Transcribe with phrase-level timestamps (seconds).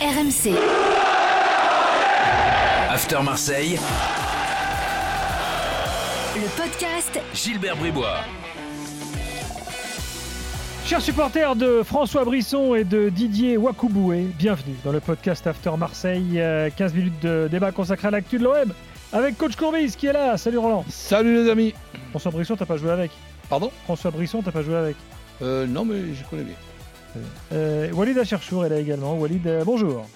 [0.00, 0.54] RMC.
[2.88, 3.78] After Marseille,
[6.36, 8.16] Le podcast Gilbert Bribois.
[10.86, 16.40] Chers supporters de François Brisson et de Didier Wakuboué, bienvenue dans le podcast After Marseille.
[16.40, 18.72] euh, 15 minutes de débat consacré à l'actu de l'OM
[19.12, 20.36] avec Coach Courbis qui est là.
[20.38, 20.84] Salut Roland.
[20.88, 21.74] Salut les amis.
[22.10, 23.10] François Brisson, t'as pas joué avec
[23.50, 23.70] Pardon?
[23.84, 24.96] François Brisson, t'as pas joué avec
[25.42, 26.54] euh, Non, mais je connais bien.
[27.52, 29.16] Euh, Walid Acherchour est là également.
[29.18, 30.06] Walid, euh, bonjour.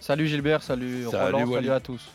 [0.00, 2.10] Salut Gilbert, salut, Salut, Roland, salut à tous.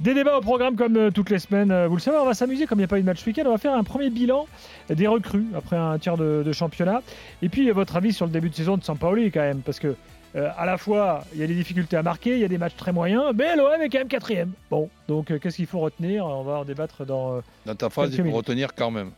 [0.00, 1.70] Des débats au programme comme euh, toutes les semaines.
[1.70, 3.24] Euh, vous le savez, on va s'amuser comme il n'y a pas eu de match
[3.26, 3.44] week-end.
[3.46, 4.46] On va faire un premier bilan
[4.88, 7.00] des recrues après un tiers de, de championnat.
[7.42, 9.60] Et puis, euh, votre avis sur le début de saison de Sampaoli quand même.
[9.60, 9.94] Parce que,
[10.36, 12.58] euh, à la fois, il y a des difficultés à marquer, il y a des
[12.58, 14.50] matchs très moyens, mais l'OM est quand même quatrième.
[14.70, 16.26] Bon, donc euh, qu'est-ce qu'il faut retenir?
[16.26, 17.36] On va en débattre dans.
[17.36, 18.36] euh, Dans ta phrase, il faut minutes.
[18.36, 19.10] retenir quand même.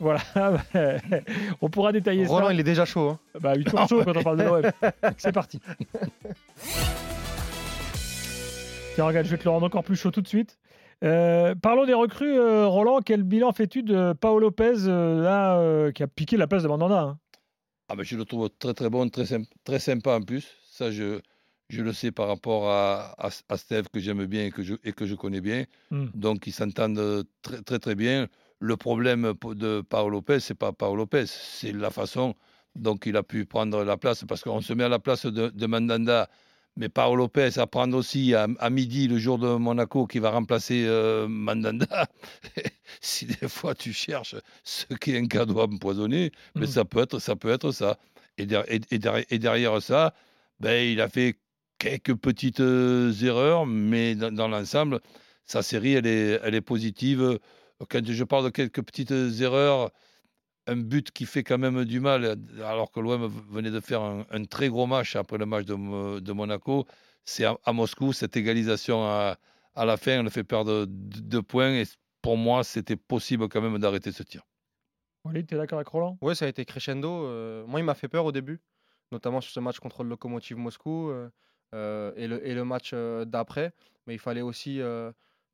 [0.00, 0.20] Voilà.
[1.60, 2.52] on pourra détailler Roland, ça.
[2.54, 3.10] il est déjà chaud.
[3.10, 3.18] hein.
[3.40, 4.62] Bah, 8 tours chaud quand on parle de l'OM.
[5.18, 5.60] C'est parti.
[8.94, 10.58] Tiens, regarde, je vais te le rendre encore plus chaud tout de suite.
[11.04, 12.36] Euh, parlons des recrues.
[12.38, 16.46] euh, Roland, quel bilan fais-tu de Paolo Lopez, euh, là, euh, qui a piqué la
[16.48, 17.18] place de Mandanda hein?
[17.88, 20.46] Ah, mais je le trouve très très bon, très, symp- très sympa en plus.
[20.70, 21.20] Ça, je,
[21.70, 24.74] je le sais par rapport à, à, à Steve que j'aime bien et que je,
[24.84, 25.64] et que je connais bien.
[25.90, 26.06] Hmm.
[26.14, 28.26] Donc, ils s'entendent très, très très bien.
[28.60, 32.34] Le problème de Paolo Lopez, c'est pas Paolo Lopez, c'est la façon
[32.74, 34.24] dont il a pu prendre la place.
[34.26, 36.28] Parce qu'on se met à la place de, de Mandanda.
[36.76, 40.30] Mais Paolo Lopez à prendre aussi à, à midi le jour de Monaco qui va
[40.30, 42.06] remplacer euh, Mandanda.
[43.00, 46.72] si des fois tu cherches ce qui est un cadeau empoisonné, mais Mhm.
[46.72, 47.34] ça peut être ça.
[47.36, 47.98] Peut être ça.
[48.38, 50.14] Et, der- et- et der- et derrière ça,
[50.60, 51.36] ben, il a fait
[51.78, 55.00] quelques petites euh, erreurs, mais dans, dans l'ensemble,
[55.46, 57.38] sa série, elle est, elle est positive.
[57.88, 59.90] Quand je parle de quelques petites erreurs,
[60.66, 64.26] un but qui fait quand même du mal, alors que l'OM venait de faire un,
[64.30, 66.86] un très gros match après le match de, de Monaco,
[67.24, 69.38] c'est à, à Moscou, cette égalisation à,
[69.74, 71.74] à la fin, elle fait perdre deux points.
[71.74, 71.84] Et
[72.20, 74.42] pour moi, c'était possible quand même d'arrêter ce tir.
[75.24, 76.18] Walid, tu es d'accord avec Roland?
[76.20, 77.26] Ouais, ça a été crescendo.
[77.26, 78.60] euh, moi, il m'a fait peur au début,
[79.12, 81.30] notamment sur ce match contre le Lokomotiv Moscou euh,
[81.74, 83.72] euh, et, le, et le match euh, d'après.
[84.06, 84.80] Mais il fallait aussi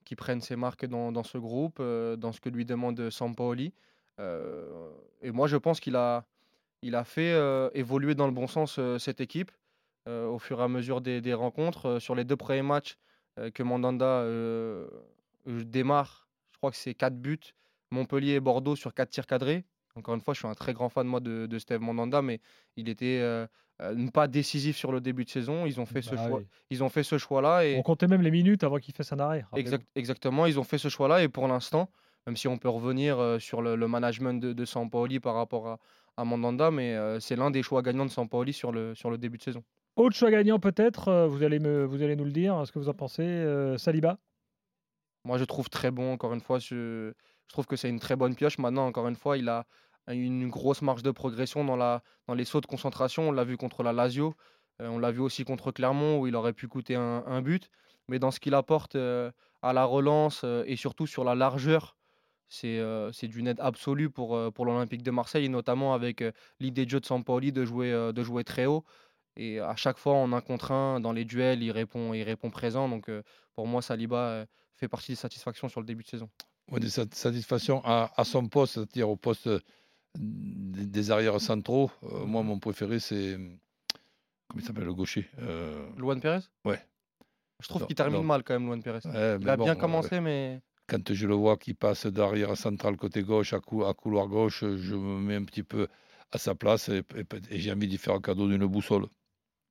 [0.04, 3.72] euh, qu'il prenne ses marques dans, ce groupe, euh, dans ce que lui demande Sampaoli.
[4.20, 4.90] Euh,
[5.22, 6.24] et moi, je pense qu'il a,
[6.82, 9.50] il a fait euh, évoluer dans le bon sens cette équipe
[10.06, 11.98] au fur et à mesure des, rencontres.
[11.98, 12.98] Sur les deux premiers matchs
[13.54, 14.22] que Mandanda
[15.46, 17.54] démarre, je crois que c'est 4 buts.
[17.90, 19.64] Montpellier et Bordeaux sur 4 tirs cadrés.
[19.94, 22.40] Encore une fois, je suis un très grand fan moi de, Steve Mandanda, mais
[22.76, 23.46] il était
[23.82, 25.66] euh, pas décisif sur le début de saison.
[25.66, 26.42] Ils ont fait ce Bah choix.
[26.70, 29.18] Ils ont fait ce choix-là et On comptait même les minutes avant qu'il fasse un
[29.18, 29.44] arrêt.
[29.56, 31.90] Exact- exactement, ils ont fait ce choix-là et pour l'instant,
[32.26, 35.68] même si on peut revenir euh, sur le, le management de, de Sampaoli par rapport
[35.68, 35.78] à,
[36.16, 39.18] à Mandanda, mais euh, c'est l'un des choix gagnants de Sampaoli sur le, sur le
[39.18, 39.62] début de saison.
[39.96, 42.78] Autre choix gagnant peut-être, euh, vous, allez me, vous allez nous le dire, ce que
[42.78, 43.74] vous en pensez.
[43.78, 44.18] Saliba?
[45.24, 47.12] Moi, je trouve très bon, encore une fois, je,
[47.46, 48.58] je trouve que c'est une très bonne pioche.
[48.58, 49.64] Maintenant, encore une fois, il a
[50.08, 53.28] une grosse marge de progression dans, la, dans les sauts de concentration.
[53.28, 54.34] On l'a vu contre la Lazio,
[54.80, 57.70] euh, on l'a vu aussi contre Clermont, où il aurait pu coûter un, but.
[58.08, 59.30] Mais dans ce qu'il apporte euh,
[59.62, 61.96] à la relance euh, et surtout sur la largeur,
[62.48, 66.22] c'est d'une aide absolue pour, pour l'Olympique de Marseille, et notamment avec
[66.60, 68.84] l'idée de jeu de Sampaoli de jouer, de jouer très haut.
[69.36, 72.50] Et à chaque fois, en un contre un, dans les duels, il répond, il répond
[72.50, 72.88] présent.
[72.88, 73.10] Donc,
[73.54, 74.44] pour moi, Saliba
[74.76, 76.28] fait partie des satisfactions sur le début de saison.
[76.70, 79.48] Ouais, des sat- satisfactions à, à son poste, c'est-à-dire au poste
[80.18, 81.90] des, des arrières centraux.
[82.04, 83.36] Euh, moi, mon préféré, c'est.
[84.48, 86.40] Comment il s'appelle le gaucher Euh, Luan Pérez?
[86.64, 86.80] Ouais.
[87.60, 88.24] Je trouve qu'il termine non.
[88.24, 89.00] mal quand même, Luan Pérez.
[89.04, 92.96] ouais, Il a bon, bien commencé, mais Quand je le vois qui passe d'arrière central
[92.96, 95.88] côté gauche à, cou- à couloir gauche, je me mets un petit peu
[96.30, 99.06] à sa place et, et peut- et j'ai envie d'y faire un cadeau d'une boussole.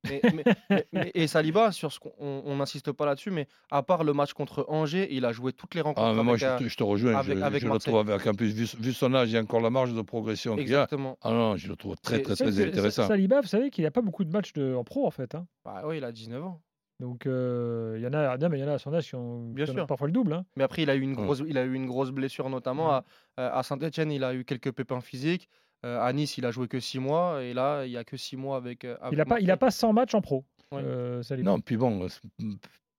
[0.09, 3.84] Mais, mais- mais- mais- et Saliba, sur ce qu'on on n'insiste pas là-dessus, mais à
[3.84, 6.06] part le match contre Angers, il a joué toutes les rencontres.
[6.08, 7.16] Ah, mais moi, avec, je, euh, te- je te rejoins.
[7.16, 9.38] avec- je avec je le trouve avec, en plus, vu, vu son âge, il y
[9.38, 10.59] a encore la marge de progression a.
[10.59, 11.18] Exactement.
[11.22, 13.08] Ah non, je le trouve très, très, très intéressant.
[13.08, 15.36] Saliba, vous savez qu'il n'y a pas beaucoup de matchs de- en pro en fait.
[15.36, 15.48] hein.
[15.63, 16.62] Bah oui, il a 19 ans.
[17.00, 19.07] Donc euh, il y en a, non, mais il y en a à son âge
[19.07, 19.88] qui ont Bien qui en ont sûr.
[19.88, 20.33] parfois le double.
[20.33, 20.45] hein.
[20.56, 21.24] Mais après, il a eu une Ouais.
[21.24, 23.04] grosse, il a eu une grosse blessure, notamment à,
[23.38, 24.12] à Saint-Etienne.
[24.12, 25.50] Il a eu quelques pépins physiques.
[25.85, 27.44] Euh, à Nice, il a joué que 6 mois.
[27.44, 28.85] Et là, il n'y a que 6 mois avec.
[28.85, 30.45] euh, Il n'a pas, il a pas 100 matchs en pro.
[30.71, 30.81] Ouais.
[30.83, 31.21] euh.
[31.39, 32.07] Non, puis bon,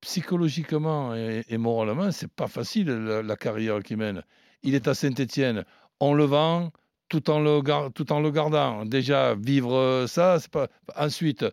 [0.01, 4.23] psychologiquement et, et moralement, c'est pas facile la, la carrière qu'il mène.
[4.63, 5.65] Il est à Saint-Étienne,
[6.01, 6.71] on le vend
[7.09, 8.85] tout en le, gar- tout en le gardant.
[8.85, 10.69] Déjà, vivre euh, ça, c'est pas.
[10.97, 11.45] Ensuite,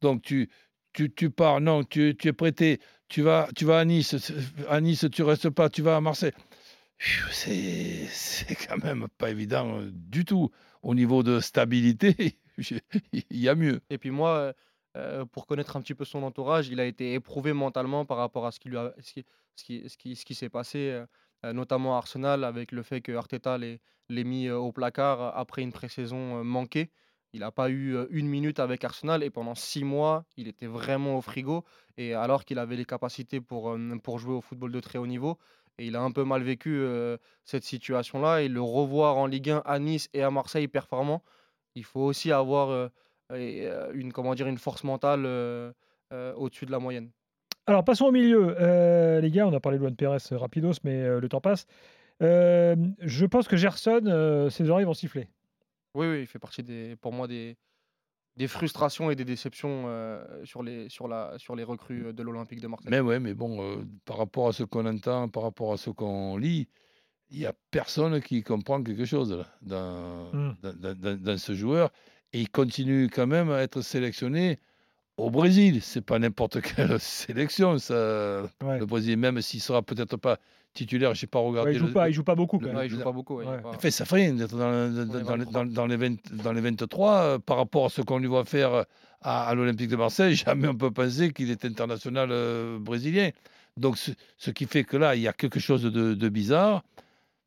[0.00, 0.48] donc tu,
[0.92, 4.32] tu, tu pars, non, tu, tu es prêté, tu vas, tu vas à Nice,
[4.68, 6.32] à Nice, tu restes pas, tu vas à Marseille.
[7.00, 10.50] C'est c'est quand même pas évident euh, du tout.
[10.82, 12.38] Au niveau de stabilité,
[13.12, 13.80] il y a mieux.
[13.88, 14.52] Et puis moi, euh,
[14.96, 16.68] euh, pour connaître un petit peu son entourage.
[16.68, 21.02] Il a été éprouvé mentalement par rapport à ce qui, s'est passé,
[21.42, 23.80] notamment à Arsenal, avec le fait que Arteta l'ait
[24.24, 26.90] mis au placard après une pré-saison manquée.
[27.32, 31.16] Il n'a pas eu une minute avec Arsenal et pendant six mois, il était vraiment
[31.16, 31.64] au frigo.
[31.96, 35.38] Et alors qu'il avait les capacités pour jouer au football de très haut niveau,
[35.78, 38.42] et il a un peu mal vécu euh, cette situation-là.
[38.42, 41.22] Et le revoir en Ligue 1 à Nice et à Marseille performant,
[41.74, 42.90] il faut aussi avoir
[43.32, 45.26] euh, une, comment dire, une force mentale
[46.36, 47.10] au-dessus de la moyenne.
[47.66, 48.54] Alors, passons au milieu.
[49.20, 51.66] Les gars, on a parlé de Luan Pérez euh, rapidos, mais le temps passe.
[52.20, 55.28] Je pense que Gerson, ses oreilles vont siffler.
[55.94, 57.56] Oui, oui, il fait partie des, pour moi des,
[58.36, 62.22] des frustrations et des déceptions euh, sur, les, sur, la, sur les recrues euh, de
[62.22, 62.90] l'Olympique de Marseille.
[62.90, 65.90] Mais ouais, mais bon, euh, par rapport à ce qu'on entend, par rapport à ce
[65.90, 66.68] qu'on lit,
[67.30, 70.56] il n'y a personne qui comprend quelque chose là, dans, Mm.
[70.62, 71.90] dans, dans- dans- dans ce joueur.
[72.32, 74.58] Et il continue quand même à être sélectionné
[75.20, 75.80] au Brésil.
[75.82, 78.42] C'est pas n'importe quelle sélection, ça.
[78.64, 78.78] Ouais.
[78.78, 80.38] Le Brésil, même s'il sera peut-être pas
[80.72, 81.70] titulaire, je sais pas regarder.
[81.70, 82.58] Ouais, il joue le- pas, il joue pas beaucoup.
[82.58, 82.84] Quand même.
[82.84, 83.36] Il joue pas beaucoup.
[83.38, 85.52] ouais, pas- Enfin, ça fait rien d'être dans, les- 23.
[85.64, 88.44] dans- dans les 20 dans les 23 euh, par rapport à ce qu'on lui voit
[88.44, 88.84] faire
[89.22, 90.34] à, à l'Olympique de Marseille.
[90.46, 93.30] Jamais on peut penser qu'il est international euh, brésilien.
[93.76, 96.82] Donc, ce, ce qui fait que là, il y a quelque chose de, de bizarre.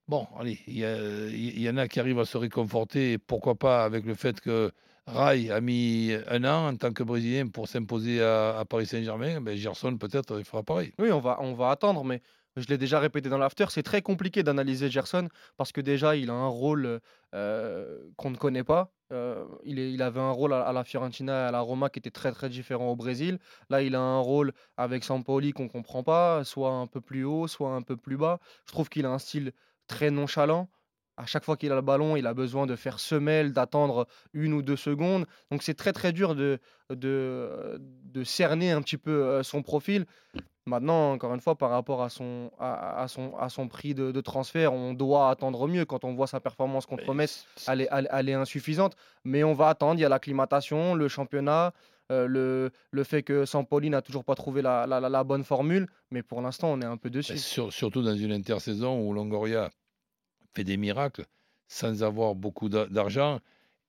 [0.08, 4.16] Bon, allez, il y, en a qui arrivent à se réconforter, pourquoi pas avec le
[4.16, 4.72] fait que
[5.08, 9.40] Rai a mis un an en tant que Brésilien pour s'imposer à, Paris Saint-Germain.
[9.40, 10.94] Ben, Gerson, peut-être, il fera pareil.
[11.00, 12.22] Oui, on va, on va attendre, mais
[12.58, 15.28] je l'ai déjà répété dans l'after, c'est très compliqué d'analyser Gerson
[15.58, 17.00] parce que déjà, il a un rôle
[17.34, 18.92] euh, qu'on ne connaît pas.
[19.12, 22.12] Euh, il avait un rôle à, à la Fiorentina et à la Roma qui était
[22.12, 23.40] très très différent au Brésil.
[23.70, 27.24] Là, il a un rôle avec Sampoli qu'on ne comprend pas, soit un peu plus
[27.24, 28.40] haut, soit un peu plus bas.
[28.68, 29.54] Je trouve qu'il a un style
[29.88, 30.70] très nonchalant.
[31.16, 34.52] À chaque fois qu'il a le ballon, il a besoin de faire semelle, d'attendre une
[34.54, 35.28] ou deux secondes.
[35.52, 36.60] Donc c'est très très dur de,
[36.90, 40.06] de, de cerner un petit peu euh, son profil.
[40.66, 44.12] Maintenant, encore une fois, par rapport à son, à, à son, à son prix de,
[44.12, 45.86] de transfert, on doit attendre mieux.
[45.86, 48.96] Quand on voit sa performance contre Metz, elle est, elle- elle est insuffisante.
[49.26, 50.00] Mais on va attendre.
[50.00, 51.74] Il y a l'acclimatation, le championnat,
[52.12, 55.44] euh, le, le fait que Sampoli n'a toujours pas trouvé la, la- la- la bonne
[55.44, 55.88] formule.
[56.12, 57.34] Mais pour l'instant, on est un peu dessus.
[57.34, 59.70] Ben, sur- surtout dans une intersaison où Longoria
[60.54, 61.26] fait des miracles
[61.68, 63.40] sans avoir beaucoup d'a- d'argent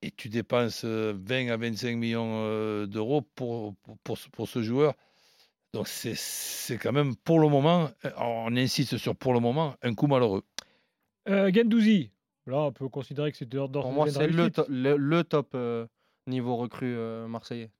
[0.02, 4.48] et tu dépenses euh, 20 à 25 millions euh, d'euros pour, pour, pour ce- pour
[4.48, 4.94] ce joueur.
[5.72, 9.74] Donc c'est- c'est quand même pour le moment, euh, on insiste sur pour le moment,
[9.82, 10.44] un coup malheureux.
[11.28, 12.10] Euh, Gendouzi,
[12.46, 15.24] là, on peut considérer que c'est d'or- d'ores Pour moi, c'est le, to- le, le
[15.24, 15.86] top euh,
[16.26, 17.70] niveau recrue euh, marseillais.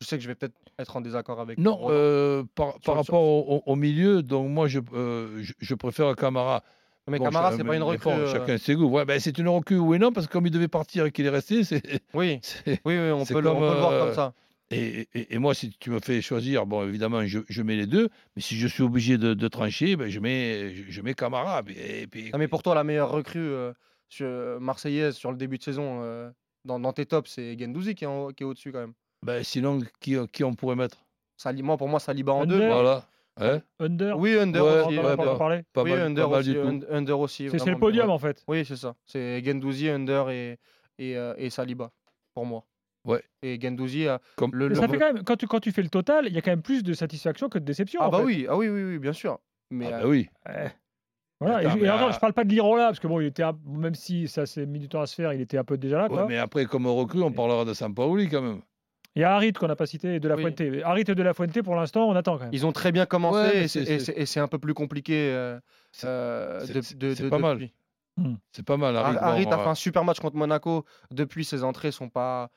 [0.00, 3.22] Je sais que je vais peut-être être en désaccord avec Non, euh, par, rapport
[3.68, 6.62] au, milieu, donc moi je, euh, je, je préfère Camara.
[7.06, 8.10] mais Bon, Camara, c'est pas une recrue.
[8.10, 8.88] euh, Chacun ses goûts.
[8.88, 11.26] Ouais, ben, c'est une recrue, oui non, parce que comme il devait partir et qu'il
[11.26, 11.82] est resté, c'est.
[12.14, 14.32] Oui, oui, oui, on peut, le, on comme, peut le voir euh, comme ça.
[14.72, 17.86] Et, et- et moi, si tu me fais choisir, bon, évidemment, je, je mets les
[17.86, 21.12] deux, mais si je suis obligé de, de trancher, ben, je, mets, je, je mets
[21.14, 21.62] Camara.
[21.76, 23.50] Et, puis- Non, mais pour toi, la meilleure recrue
[24.60, 26.00] marseillaise sur le début de saison,
[26.64, 28.94] dans, dans tes tops, c'est Gendouzi qui est, en- qui est au-dessus quand même.
[29.22, 30.98] Ben, sinon, qui, qui on pourrait mettre?
[31.36, 32.56] Sali- moi, pour moi, Saliba en deux.
[32.56, 32.72] Under.
[32.72, 33.04] Voilà.
[33.40, 34.98] Hein Under, Oui, Under Ouais, aussi.
[34.98, 35.62] on en ouais, a pas parlé.
[35.72, 36.66] pas oui, mal, Under, pas mal aussi, du tout.
[36.90, 37.44] Un- Under aussi.
[37.44, 38.44] C'est c'est vraiment le podium en fait.
[38.48, 38.94] Oui, c'est ça.
[39.06, 40.58] C'est Gendouzi, Under et,
[40.98, 41.90] et, euh, et Saliba,
[42.34, 42.64] pour moi.
[43.06, 43.22] Ouais.
[43.42, 45.72] Et Gendouzi, euh, Comme- le, Mais le- ça fait quand même, quand tu, quand tu
[45.72, 48.00] fais le total, il y a quand même plus de satisfaction que de déception.
[48.02, 48.24] Ah en bah fait.
[48.24, 49.38] oui, ah oui, oui, oui, bien sûr.
[49.70, 50.28] Mais Ah euh, bah oui.
[50.46, 50.72] Ouais.
[51.40, 51.62] Voilà.
[51.62, 53.20] Et, Attends, je- et mais encore, à- je parle pas de Lirola parce que bon,
[53.20, 55.56] il était un- même si ça s'est mis du temps à se faire, il était
[55.56, 56.02] un peu déjà là.
[56.04, 56.26] Ouais, Quoi.
[56.26, 58.60] mais après, comme recrue, on parlera de Sampaoli quand même.
[59.16, 60.42] Il y a Harit qu'on n'a pas cité et De La Oui.
[60.42, 60.60] Fuente.
[60.84, 62.50] Harit et De La Fuente, pour l'instant, on attend quand même.
[62.52, 63.68] ils ont très bien commencé Ouais, et
[64.26, 65.58] c'est- un peu plus compliqué euh,
[65.92, 67.58] C'est- euh, de- de- pas mal.
[67.58, 67.72] depuis.
[68.52, 68.96] C'est pas mal.
[68.96, 70.84] Harit, Har- Harit bon, a fait euh, un super match contre Monaco.
[71.10, 72.50] Depuis, ses entrées sont pas.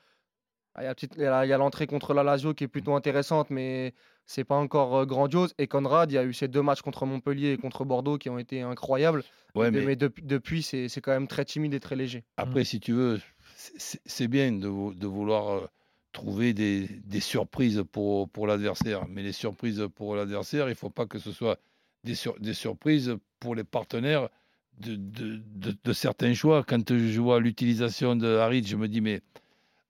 [0.76, 3.94] Ah, Il y a, l'entrée contre la Lazio qui est plutôt intéressante, mais
[4.26, 5.54] c'est pas encore euh, grandiose.
[5.58, 8.28] Et Conrad, il y a eu ces deux matchs contre Montpellier et contre Bordeaux qui
[8.28, 9.22] ont été incroyables.
[9.54, 12.24] ouais, mais mais depuis, depuis, c'est quand même très timide et très léger.
[12.36, 13.20] Après, si tu veux,
[13.56, 15.66] c'est- bien de, vou- de vouloir euh,
[16.14, 19.06] trouver des, des surprises pour, pour l'adversaire.
[19.08, 21.58] Mais les surprises pour l'adversaire, il ne faut pas que ce soit
[22.04, 24.30] des, sur- des surprises pour les partenaires
[24.78, 26.64] de, de, de- de certains choix.
[26.64, 29.20] Quand je vois l'utilisation de Harit, je me dis, mais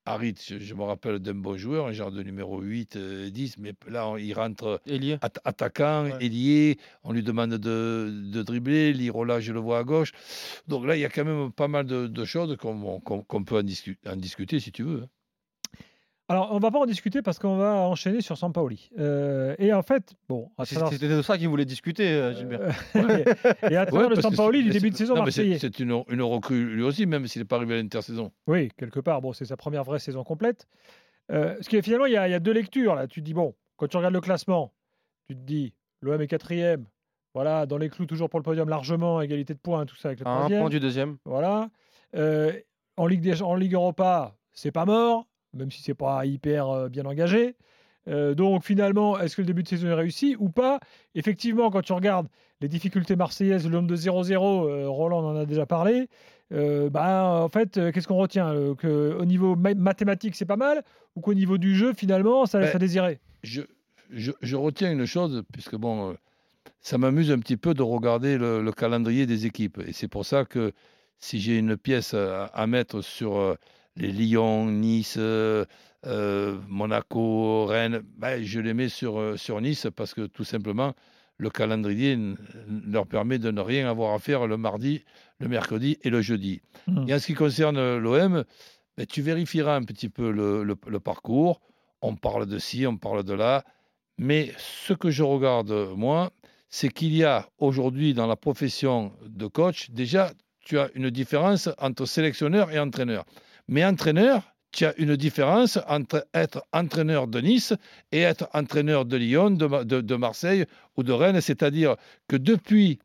[0.07, 3.57] Harit, je, je me rappelle d'un bon joueur, un genre de numéro 8, euh, 10,
[3.59, 4.81] mais là, on- il rentre
[5.23, 6.25] Atta- attaquant, Ouais.
[6.25, 10.13] ailier, on lui demande de, de dribbler, Lirola, je le vois à gauche.
[10.69, 13.63] Donc là, il y a quand même pas mal de, choses qu'on qu'on peut en,
[13.63, 15.07] discu- en discuter si tu veux.
[16.29, 18.89] Alors, on va pas en discuter parce qu'on va enchaîner sur Sampaoli.
[18.99, 22.61] Euh, et en fait, bon, travers- C'était de ça qu'il voulait discuter, euh, Gilbert.
[22.97, 23.25] Euh,
[23.71, 25.59] et à travers le Sampaoli du début de c'est- saison non, mais c'est- marseillais.
[25.59, 28.33] C'est une, une recrue lui aussi, même s'il n'est pas arrivé à l'intersaison.
[28.47, 29.21] Oui, quelque part.
[29.21, 30.67] Bon, c'est sa première vraie saison complète.
[31.31, 33.07] Euh, parce que finalement, il y, a, il y a deux lectures là.
[33.07, 34.73] Tu te dis, bon, quand tu regardes le classement,
[35.27, 36.87] tu te dis, l'OM est quatrième.
[37.35, 40.21] Voilà, dans les clous, toujours pour le podium, largement, égalité de points, tout ça avec
[40.21, 40.61] le À un troisième.
[40.61, 41.17] point du deuxième.
[41.27, 41.69] Voilà.
[42.15, 42.53] Euh,
[42.97, 46.89] en, Ligue des, en Ligue Europa, c'est pas mort, même si c'est pas hyper euh,
[46.89, 47.55] bien engagé.
[48.07, 50.79] Euh, donc finalement, est-ce que le début de saison est réussi ou pas?
[51.15, 52.27] Effectivement, quand tu regardes
[52.61, 56.09] les difficultés marseillaises, le nombre de 0-0, euh, Roland en a déjà parlé.
[56.53, 58.53] euh, bah, en fait, qu'est-ce qu'on retient?
[58.77, 60.83] Que Au niveau ma- mathématique, c'est pas mal
[61.17, 63.21] Ou qu'au niveau du jeu, finalement, ça laisse Ben, à désirer?
[63.43, 63.63] je,
[64.11, 66.15] je, je retiens une chose, puisque bon,
[66.81, 69.81] ça m'amuse un petit peu de regarder le, le calendrier des équipes.
[69.87, 70.73] Et c'est pour ça que
[71.19, 73.57] si j'ai une pièce à, à mettre sur
[73.97, 75.65] les Lyon, Nice, euh,
[76.07, 80.95] euh, Monaco, Rennes, ben, je les mets sur, euh, sur Nice parce que tout simplement,
[81.39, 82.17] le calendrier
[82.87, 85.05] leur permet de ne rien avoir à faire le mardi,
[85.41, 86.61] le mercredi et le jeudi.
[86.87, 87.07] Mhm.
[87.09, 88.45] Et en ce qui concerne l'OM,
[88.97, 91.61] ben, tu vérifieras un petit peu le, le- le parcours.
[92.03, 93.65] On parle de ci, on parle de là.
[94.19, 96.31] Mais ce que je regarde, moi,
[96.69, 101.69] c'est qu'il y a aujourd'hui dans la profession de coach, déjà, tu as une différence
[101.79, 103.25] entre sélectionneur et entraîneur.
[103.69, 104.43] Mais entraîneur,
[104.73, 107.73] tu as une différence entre être entraîneur de Nice
[108.13, 110.65] et être entraîneur de Lyon, de, Ma- de- de Marseille
[110.97, 111.41] ou de Rennes.
[111.41, 111.97] C'est-à-dire
[112.29, 112.99] que depuis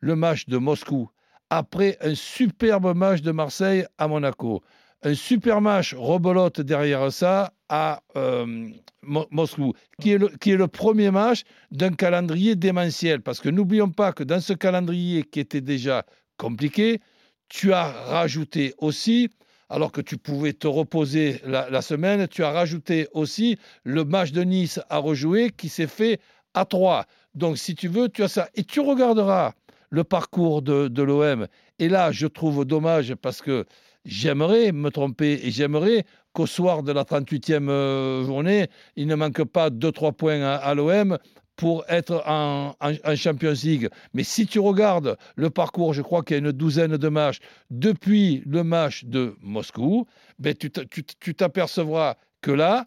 [0.00, 1.10] le match de Moscou,
[1.50, 4.62] après un superbe match de Marseille à Monaco,
[5.02, 8.68] un super match rebelote derrière ça à euh,
[9.02, 13.20] Mo- Moscou, qui est le premier match d'un calendrier démentiel.
[13.20, 16.04] Parce que n'oublions pas que dans ce calendrier qui était déjà
[16.36, 17.00] compliqué,
[17.48, 19.28] tu as rajouté aussi,
[19.68, 24.42] alors que tu pouvais te reposer la, semaine, tu as rajouté aussi le match de
[24.42, 26.20] Nice à rejouer qui s'est fait
[26.54, 27.06] à 3.
[27.34, 28.48] Donc si tu veux, tu as ça.
[28.54, 29.52] Et tu regarderas
[29.90, 31.46] le parcours de, l'OM.
[31.78, 33.64] Et là, je trouve dommage parce que
[34.04, 39.42] j'aimerais me tromper et j'aimerais qu'au soir de la 38e euh, journée, il ne manque
[39.44, 41.18] pas 2-3 points à l'OM
[41.56, 43.88] pour être en, en- Champions League.
[44.14, 47.38] Mais si tu regardes le parcours, je crois qu'il y a une douzaine de matchs
[47.70, 50.06] depuis le match de Moscou,
[50.38, 52.86] ben tu t'apercevras que là,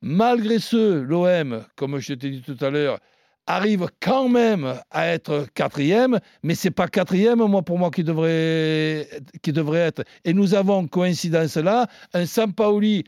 [0.00, 2.98] malgré ce, l'OM, comme je t'ai dit tout à l'heure,
[3.46, 9.06] arrive quand même à être quatrième, mais c'est pas quatrième, moi, pour moi, qui devrait,
[9.42, 10.02] qui devrait être.
[10.24, 13.04] Et nous avons, coïncidence là, un Sampaoli,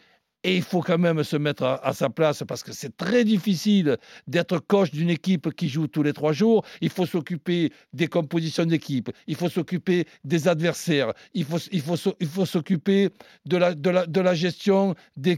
[0.47, 3.97] et il faut quand même se mettre à, sa place parce que c'est très difficile
[4.29, 6.65] d'être coach d'une équipe qui joue tous les trois jours.
[6.81, 11.97] Il faut s'occuper des compositions d'équipe, il faut s'occuper des adversaires, il faut, il faut,
[12.21, 13.11] il faut s'occuper
[13.45, 15.37] de la, de, la, de la gestion des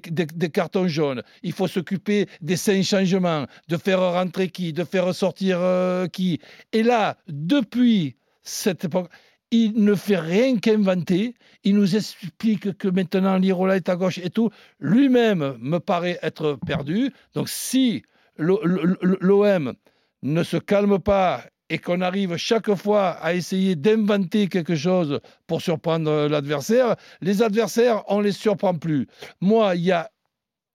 [0.52, 5.56] cartons jaunes, il faut s'occuper des cinq changements, de faire rentrer qui, de faire sortir
[5.58, 6.38] euh, qui.
[6.74, 9.10] Et là, depuis cette époque,
[9.50, 11.34] il ne fait rien qu'inventer.
[11.64, 14.50] Il nous explique que maintenant l'Irola est à gauche et tout.
[14.78, 17.10] Lui-même me paraît être perdu.
[17.34, 18.02] Donc si
[18.36, 19.74] l'O- l'O- l'OM
[20.22, 25.60] ne se calme pas et qu'on arrive chaque fois à essayer d'inventer quelque chose pour
[25.60, 29.06] surprendre l'adversaire, les adversaires, on ne les surprend plus.
[29.40, 30.10] Moi, il y a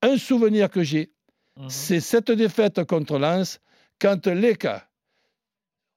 [0.01, 1.11] un souvenir que j'ai,
[1.59, 1.69] Mhm.
[1.69, 3.59] c'est cette défaite contre Lens,
[3.99, 4.87] quand Leka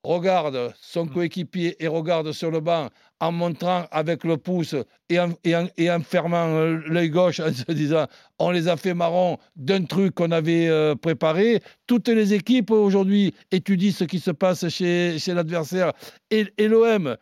[0.06, 2.88] regarde son coéquipier et regarde sur le banc
[3.20, 4.74] en montrant avec le pouce
[5.08, 8.06] et en, et en- et en fermant euh, l'œil gauche en se disant
[8.38, 11.60] on les a fait marron d'un truc qu'on avait euh, préparé.
[11.86, 15.92] Toutes les équipes aujourd'hui étudient ce qui se passe chez, chez l'adversaire
[16.30, 17.16] et, et l'OM,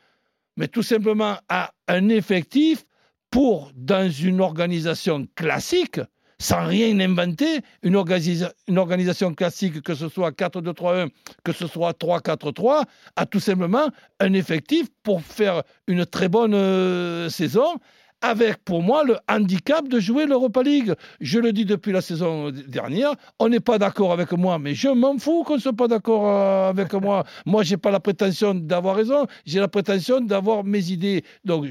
[0.56, 2.84] mais tout simplement a un effectif
[3.30, 6.00] pour, dans une organisation classique,
[6.38, 11.08] sans rien inventer, une, organisa- une organisation classique, que ce soit 4-2-3-1,
[11.44, 12.84] que ce soit 3-4-3,
[13.16, 13.88] a tout simplement
[14.20, 17.76] un effectif pour faire une très bonne euh, saison,
[18.24, 20.94] avec pour moi le handicap de jouer l'Europa League.
[21.20, 24.88] Je le dis depuis la saison dernière, on n'est pas d'accord avec moi, mais je
[24.88, 27.24] m'en fous qu'on ne soit pas d'accord euh, avec moi.
[27.44, 31.22] Moi, j'ai pas la prétention d'avoir raison, j'ai la prétention d'avoir mes idées.
[31.44, 31.66] Donc,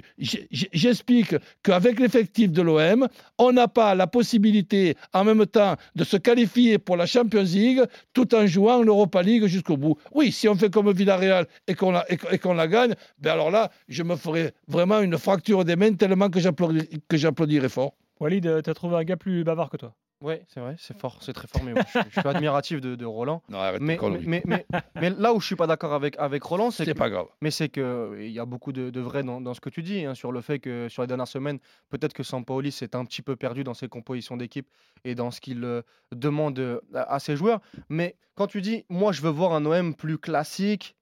[0.52, 3.08] j'explique qu'avec l'effectif de l'OM,
[3.40, 7.82] on n'a pas la possibilité en même temps de se qualifier pour la Champions League
[8.14, 9.98] tout en jouant l'Europa League jusqu'au bout.
[10.14, 12.94] Oui, si on fait comme Villarreal et qu'on la, et qu'on- et qu'on la gagne,
[13.20, 17.70] ben alors là, je me ferai vraiment une fracture des mains tellement que que j'applaudirais
[17.70, 17.94] fort.
[18.20, 21.18] Walid, euh, t'as trouvé un gars plus bavard que toi Oui, c'est vrai, c'est fort,
[21.22, 21.62] c'est très fort.
[21.64, 23.42] Mais je, suis- je suis admiratif de, de Roland.
[23.50, 24.24] Non, arrête Mais, tes conneries.
[24.28, 26.94] mais, mais, mais- mais là où je suis pas d'accord avec, avec Roland, c'est c'est
[26.94, 27.26] que, pas grave.
[27.42, 29.84] mais c'est que il y a beaucoup de, de vrai dans, dans ce que tu
[29.84, 31.60] dis hein, sur le fait que sur les dernières semaines,
[31.90, 34.68] peut-être que Sampaoli s'est un petit peu perdu dans ses compositions d'équipe
[35.04, 35.82] et dans ce qu'il euh,
[36.16, 37.60] demande euh, à, à ses joueurs.
[37.90, 40.96] Mais quand tu dis, moi, je veux voir un OM plus classique,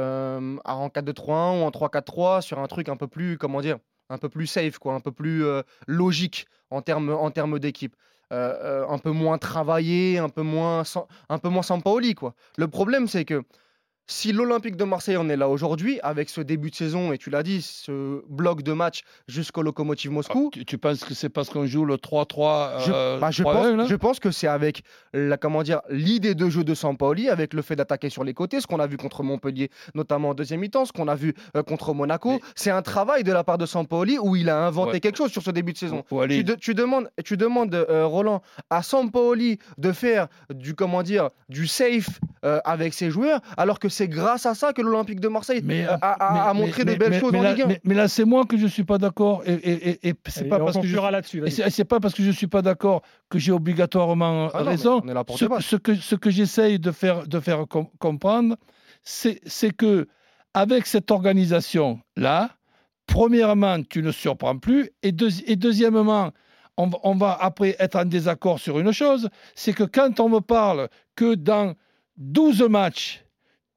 [0.00, 3.78] euh, en 4-2-3-1 ou en 3-4-3 sur un truc un peu plus, comment dire,
[4.10, 7.94] un peu plus safe, quoi, un peu plus euh, logique en termes en d'équipe.
[8.32, 12.34] euh, euh, un peu moins travaillé, un peu moins, sans, un peu moins Sampaoli, quoi.
[12.56, 13.42] Le problème, c'est que
[14.06, 17.30] si l'Olympique de Marseille en est là aujourd'hui, avec ce début de saison, et tu
[17.30, 21.28] l'as dit, ce bloc de match jusqu'au Lokomotiv Moscou, Ah, tu, tu penses que c'est
[21.28, 24.48] parce qu'on joue le 3-3 je, euh, bah, je 3-1, pense, je pense que c'est
[24.48, 24.82] avec
[25.14, 28.60] la comment dire l'idée de jeu de Sampaoli, avec le fait d'attaquer sur les côtés,
[28.60, 31.62] ce qu'on a vu contre Montpellier, notamment en deuxième mi-temps, ce qu'on a vu euh,
[31.62, 32.32] contre Monaco.
[32.32, 35.00] Mais- C'est un travail de la part de Sampaoli où il a inventé Ouais.
[35.00, 36.04] quelque chose sur ce début de saison.
[36.10, 41.66] De- tu demandes, tu demandes euh, Roland, à Sampaoli de faire du comment dire du
[41.66, 45.60] safe euh, avec ses joueurs, alors que c'est grâce à ça que l'Olympique de Marseille
[45.62, 47.52] Mais, a, a- mais- a mais- montré mais- de belles mais- choses mais en là,
[47.52, 47.66] Ligue 1.
[47.68, 49.42] Mais, mais là, c'est moi que je suis pas d'accord.
[49.46, 50.96] Et, et- et- et c'est pas parce que je
[51.46, 55.00] et c'est pas parce que je suis pas d'accord que j'ai obligatoirement Ah raison.
[55.04, 55.24] là
[55.60, 58.56] ce, que, ce que j'essaye de faire, de faire com- comprendre,
[59.04, 60.08] c'est que
[60.54, 62.50] avec cette organisation-là,
[63.06, 66.30] premièrement, tu ne surprends plus, et, deuxi- et deuxièmement,
[66.76, 70.28] on, va- on va après être en désaccord sur une chose, c'est que quand on
[70.28, 71.74] me parle que dans
[72.16, 73.24] 12 matchs,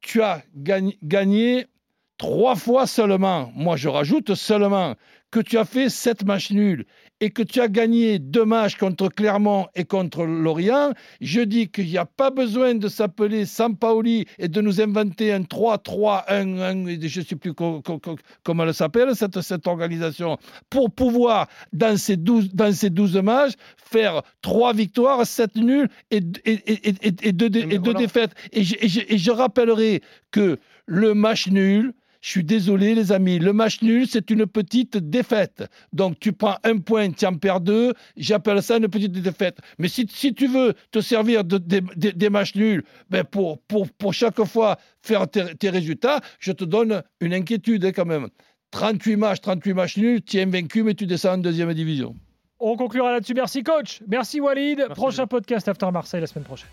[0.06, 1.68] tu as gagné,
[2.18, 4.96] trois fois seulement, moi je rajoute seulement,
[5.32, 6.86] que tu as fait sept matchs nuls
[7.20, 11.88] et que tu as gagné deux matchs contre Clermont et contre Lorient, je dis qu'il
[11.88, 17.26] n'y a pas besoin de s'appeler Sampaoli et de nous inventer un 3-3-1-1, je ne
[17.26, 20.38] sais plus co- co- co- comment elle s'appelle, cette, cette organisation,
[20.70, 26.20] pour pouvoir, dans ces 12, dans ces 12 matchs, faire trois victoires, sept nuls et,
[26.46, 27.50] et, et, et, et deux,
[27.94, 28.32] défaites.
[28.56, 31.94] Je, je- et je rappellerai que le match nul,
[32.26, 33.38] je suis désolé, les amis.
[33.38, 35.64] Le match nul, c'est une petite défaite.
[35.94, 37.94] Donc, tu prends un point, tu en perds deux.
[38.18, 39.60] J'appelle ça une petite défaite.
[39.78, 44.12] Mais si, si tu veux te servir de, des- matchs nuls ben pour, pour, pour
[44.16, 48.30] chaque fois faire tes, tes résultats, je te donne une inquiétude hein, quand même.
[48.72, 52.16] 38 matchs, 38 matchs nuls, tu es invaincu, mais tu descends en deuxième division.
[52.60, 53.36] On conclura là-dessus.
[53.36, 54.02] Merci coach.
[54.08, 54.80] Merci Walid.
[54.80, 56.70] Merci, Prochain podcast After Marseille la semaine prochaine.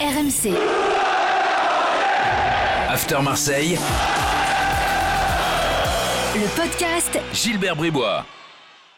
[0.00, 0.56] RMC,
[2.88, 3.78] After Marseille,
[6.34, 8.24] le podcast Gilbert Bribois.